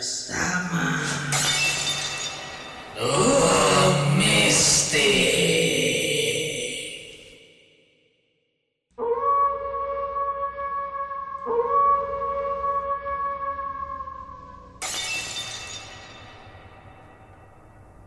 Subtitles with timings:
[0.00, 0.96] bersama
[4.16, 5.04] Mistik.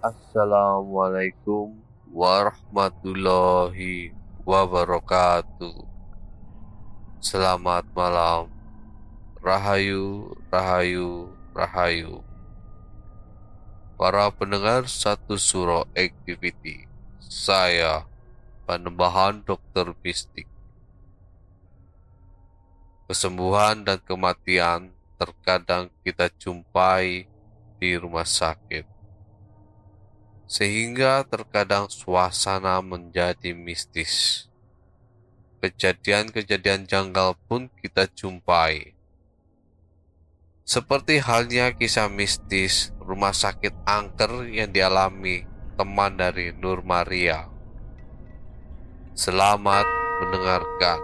[0.00, 1.76] Assalamualaikum
[2.08, 4.16] warahmatullahi
[4.48, 5.84] wabarakatuh.
[7.20, 8.48] Selamat malam.
[9.44, 12.20] Rahayu, rahayu, rahayu.
[13.94, 16.90] Para pendengar satu suro activity.
[17.22, 18.04] Saya
[18.66, 20.50] Panembahan Dokter Mistik.
[23.06, 27.30] Kesembuhan dan kematian terkadang kita jumpai
[27.78, 28.94] di rumah sakit
[30.44, 34.46] sehingga terkadang suasana menjadi mistis.
[35.58, 38.93] Kejadian-kejadian janggal pun kita jumpai.
[40.64, 45.44] Seperti halnya kisah mistis rumah sakit angker yang dialami
[45.76, 47.52] teman dari Nur Maria.
[49.12, 49.84] Selamat
[50.24, 50.98] mendengarkan.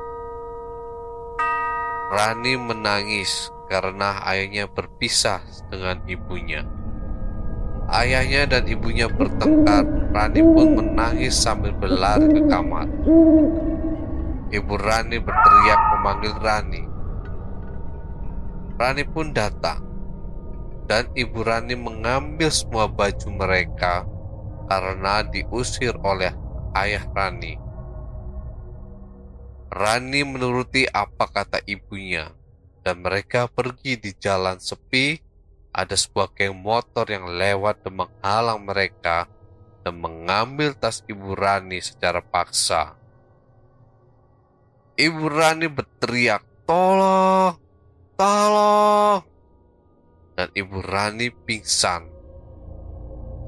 [2.09, 6.65] Rani menangis karena ayahnya berpisah dengan ibunya.
[7.93, 9.85] Ayahnya dan ibunya bertengkar.
[10.09, 12.89] Rani pun menangis sambil berlari ke kamar.
[14.57, 16.90] Ibu Rani berteriak memanggil Rani.
[18.81, 19.85] Rani pun datang.
[20.89, 24.09] Dan Ibu Rani mengambil semua baju mereka
[24.73, 26.33] karena diusir oleh
[26.73, 27.61] ayah Rani.
[29.69, 32.33] Rani menuruti apa kata ibunya
[32.81, 35.21] dan mereka pergi di jalan sepi
[35.77, 39.29] ada sebuah geng motor yang lewat dan menghalang mereka
[39.85, 42.97] dan mengambil tas Ibu Rani secara paksa.
[44.97, 47.70] Ibu Rani berteriak, "Tolong!
[48.21, 49.25] Tolong!"
[50.37, 52.05] Dan Ibu Rani pingsan.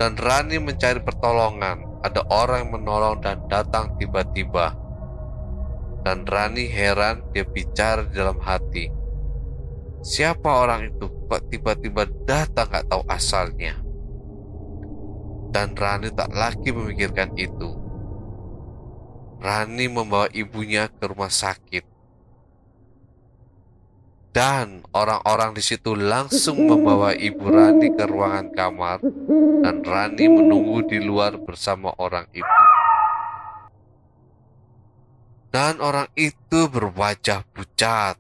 [0.01, 2.01] Dan Rani mencari pertolongan.
[2.01, 4.73] Ada orang yang menolong dan datang tiba-tiba.
[6.01, 8.89] Dan Rani heran dia bicara di dalam hati.
[10.03, 11.07] Siapa orang itu?
[11.31, 13.77] Kok tiba-tiba datang gak tahu asalnya?
[15.53, 17.71] Dan Rani tak lagi memikirkan itu.
[19.39, 21.92] Rani membawa ibunya ke rumah sakit.
[24.33, 29.05] Dan orang-orang di situ langsung membawa ibu Rani ke ruangan kamar
[29.61, 32.57] dan Rani menunggu di luar bersama orang itu.
[35.53, 38.17] Dan orang itu berwajah pucat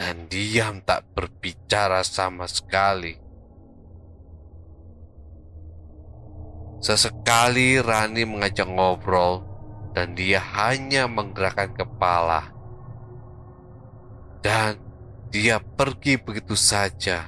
[0.00, 3.20] dan diam tak berbicara sama sekali.
[6.80, 9.44] Sesekali Rani mengajak ngobrol
[9.92, 12.48] dan dia hanya menggerakkan kepala.
[14.40, 14.83] Dan
[15.34, 17.26] dia pergi begitu saja.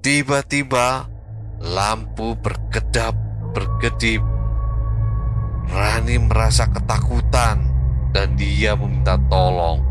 [0.00, 1.04] Tiba-tiba
[1.60, 3.12] lampu berkedap
[3.52, 4.24] berkedip.
[5.68, 7.60] Rani merasa ketakutan
[8.16, 9.84] dan dia meminta tolong.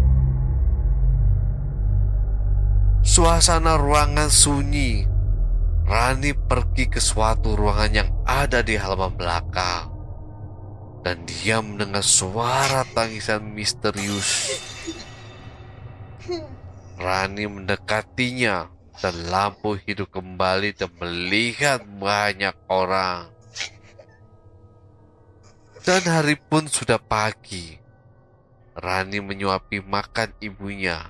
[3.05, 5.05] Suasana ruangan sunyi.
[5.85, 9.85] Rani pergi ke suatu ruangan yang ada di halaman belakang.
[11.05, 14.49] Dan dia mendengar suara tangisan misterius.
[17.01, 18.69] Rani mendekatinya
[19.01, 23.33] dan lampu hidup kembali dan melihat banyak orang.
[25.81, 27.81] Dan hari pun sudah pagi.
[28.77, 31.09] Rani menyuapi makan ibunya.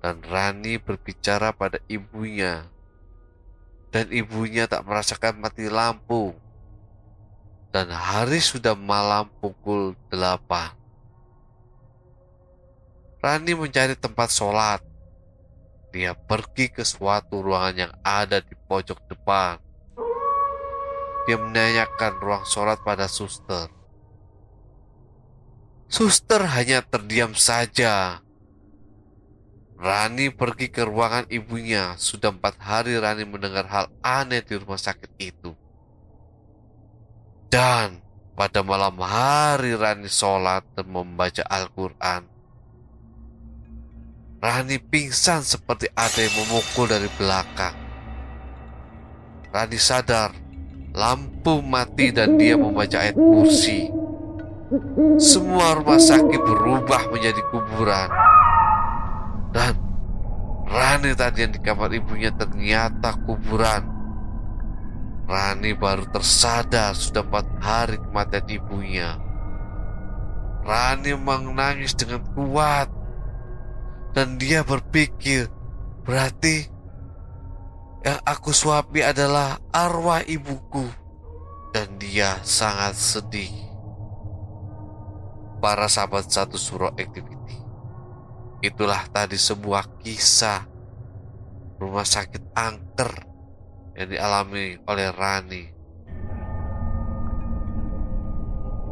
[0.00, 2.64] Dan Rani berbicara pada ibunya.
[3.92, 6.32] Dan ibunya tak merasakan mati lampu.
[7.68, 10.83] Dan hari sudah malam pukul delapan.
[13.24, 14.84] Rani mencari tempat sholat.
[15.96, 19.56] Dia pergi ke suatu ruangan yang ada di pojok depan.
[21.24, 23.72] Dia menanyakan ruang sholat pada suster.
[25.88, 28.20] Suster hanya terdiam saja.
[29.80, 31.96] Rani pergi ke ruangan ibunya.
[31.96, 35.56] Sudah empat hari Rani mendengar hal aneh di rumah sakit itu.
[37.48, 38.04] Dan
[38.36, 42.33] pada malam hari Rani sholat dan membaca Al-Quran.
[44.44, 47.72] Rani pingsan seperti ada yang memukul dari belakang.
[49.48, 50.36] Rani sadar
[50.92, 53.88] lampu mati dan dia membaca ayat kursi.
[55.16, 58.12] Semua rumah sakit berubah menjadi kuburan.
[59.56, 59.80] Dan
[60.68, 63.80] Rani tadi yang di kamar ibunya ternyata kuburan.
[65.24, 69.16] Rani baru tersadar sudah empat hari kematian ibunya.
[70.68, 72.92] Rani menangis dengan kuat.
[74.14, 75.50] Dan dia berpikir,
[76.06, 76.70] berarti
[78.06, 80.86] yang aku suapi adalah arwah ibuku
[81.74, 83.50] dan dia sangat sedih.
[85.58, 87.58] Para sahabat satu surah activity.
[88.62, 90.62] Itulah tadi sebuah kisah
[91.82, 93.12] rumah sakit angker
[93.98, 95.64] yang dialami oleh Rani.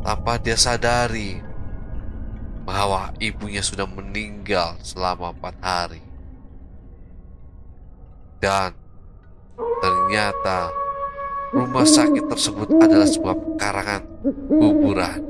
[0.03, 1.52] Tanpa dia sadari
[2.63, 6.03] bahwa ibunya sudah meninggal selama empat hari.
[8.43, 8.83] Dan
[9.83, 10.71] Ternyata
[11.51, 14.03] rumah sakit tersebut adalah sebuah pekarangan
[14.47, 15.21] kuburan.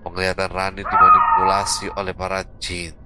[0.00, 2.96] Penglihatan Rani dimanipulasi oleh para jin.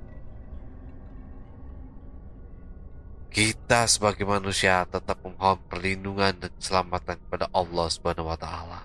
[3.29, 8.81] Kita sebagai manusia tetap memohon perlindungan dan keselamatan kepada Allah Subhanahu wa taala.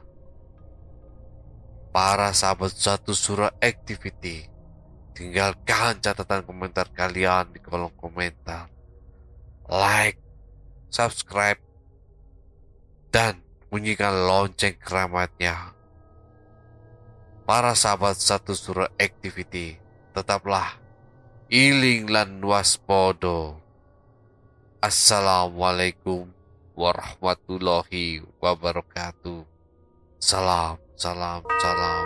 [1.94, 4.50] Para sahabat satu surah activity,
[5.14, 8.66] tinggalkan catatan komentar kalian di kolom komentar.
[9.70, 10.18] Like,
[10.90, 11.62] subscribe,
[13.14, 15.78] dan bunyikan lonceng keramatnya.
[17.46, 19.78] Para sahabat satu surah activity,
[20.18, 20.82] tetaplah
[21.54, 23.62] iling lan waspodo.
[24.82, 26.26] Assalamualaikum
[26.74, 29.46] warahmatullahi wabarakatuh.
[30.18, 32.06] Salam, Salam, salam,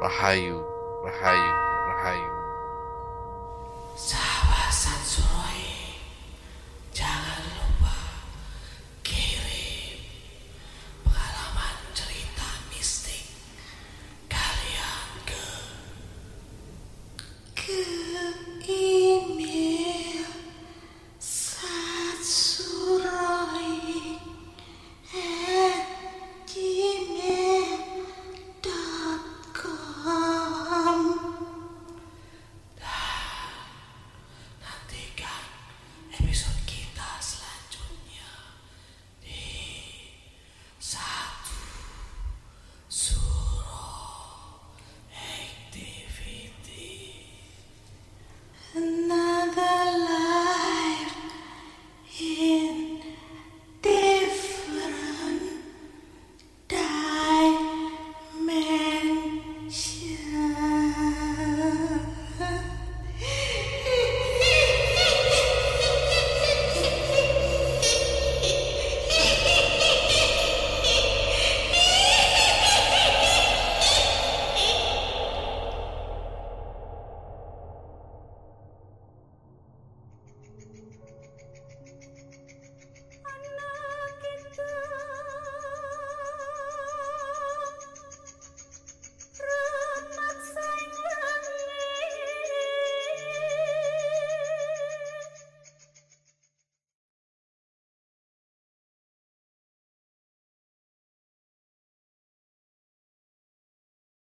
[0.00, 0.64] rahayu,
[1.04, 1.52] rahayu,
[1.92, 2.30] rahayu.
[3.92, 5.59] Sawasan Suraya.